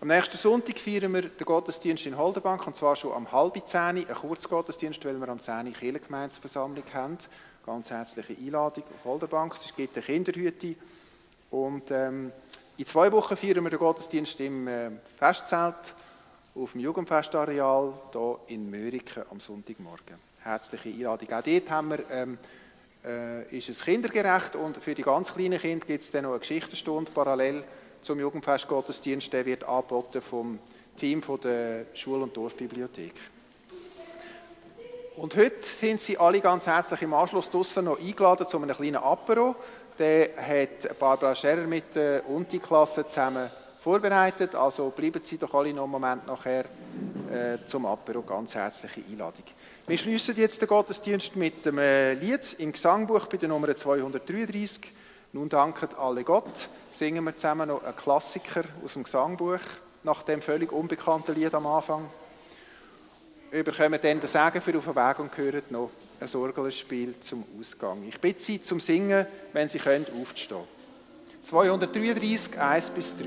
[0.00, 3.80] Am nächsten Sonntag feiern wir den Gottesdienst in Holderbank und zwar schon am halben zehn,
[3.80, 7.18] ein Kurzgottesdienst, weil wir am 10 Kirchengemeinsversammlung haben.
[7.66, 9.54] Ganz herzliche Einladung auf Holderbank.
[9.54, 10.74] Es gibt eine Kinderhütte
[11.50, 12.32] und ähm,
[12.78, 15.94] in zwei Wochen feiern wir den Gottesdienst im äh, Festzelt
[16.54, 21.32] auf dem Jugendfestareal hier in Möriken am Sonntagmorgen herzliche Einladung.
[21.32, 22.38] Auch dort haben wir, ähm,
[23.04, 26.40] äh, ist es kindergerecht und für die ganz kleinen Kinder gibt es dann noch eine
[26.40, 27.62] Geschichtenstunde parallel
[28.02, 29.32] zum Jugendfestgottesdienst.
[29.32, 30.58] Der wird angeboten vom
[30.96, 33.14] Team von der Schul- und Dorfbibliothek.
[35.16, 38.96] Und heute sind Sie alle ganz herzlich im Anschluss draussen noch eingeladen zu einem kleinen
[38.96, 39.54] Apero.
[39.98, 43.50] Den hat Barbara Scherer mit der Unti-Klasse zusammen
[43.80, 44.54] vorbereitet.
[44.54, 46.64] Also bleiben Sie doch alle noch einen Moment nachher
[47.30, 48.22] äh, zum Apero.
[48.22, 49.44] Ganz herzliche Einladung.
[49.86, 54.92] Wir schließen jetzt den Gottesdienst mit dem äh, Lied im Gesangbuch bei der Nummer 233.
[55.32, 56.68] Nun danket alle Gott.
[56.92, 59.60] Singen wir zusammen noch einen Klassiker aus dem Gesangbuch
[60.02, 62.08] nach dem völlig unbekannten Lied am Anfang.
[63.50, 68.04] Überkommen dann den Segen für auf den Weg und hören noch ein Orgelspiel zum Ausgang.
[68.08, 70.79] Ich bitte Sie zum Singen, wenn Sie können, aufzustehen.
[71.42, 73.24] 233, 1 bis 3.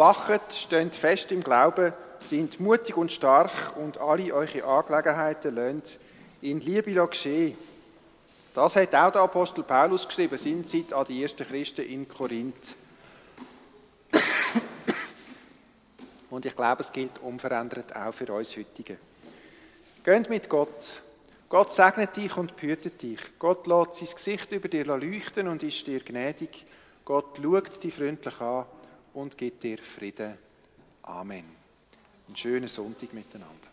[0.00, 5.98] Wachet, steht fest im Glauben, sind mutig und stark und alle eure Angelegenheiten lasst
[6.40, 7.54] in Liebe geschehen.
[8.54, 12.76] Das hat auch der Apostel Paulus geschrieben, sind Zeit an die ersten Christen in Korinth.
[16.30, 18.96] Und ich glaube, es gilt unverändert auch für uns heutige.
[20.02, 21.02] Geht mit Gott.
[21.50, 23.20] Gott segnet dich und behütet dich.
[23.38, 26.64] Gott lässt sein Gesicht über dir leuchten und ist dir gnädig.
[27.04, 28.64] Gott schaut dich freundlich an
[29.14, 30.36] und gibt dir Frieden.
[31.02, 31.44] Amen.
[32.26, 33.68] Einen schönen Sonntag miteinander.